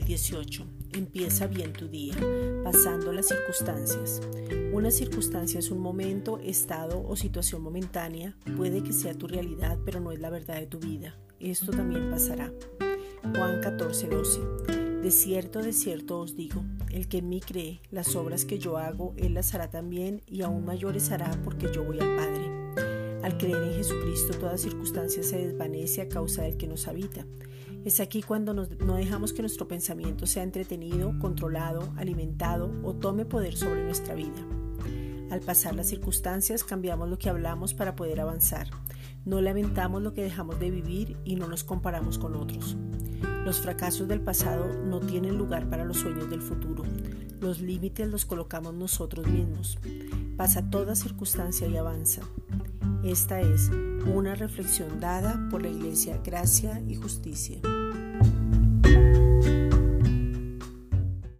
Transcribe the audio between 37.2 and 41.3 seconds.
hablamos para poder avanzar. No lamentamos lo que dejamos de vivir